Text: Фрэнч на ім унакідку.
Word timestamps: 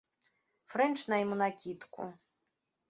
Фрэнч 0.71 0.97
на 1.13 1.21
ім 1.27 1.37
унакідку. 1.37 2.11